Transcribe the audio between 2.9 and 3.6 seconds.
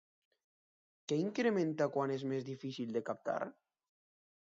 de captar?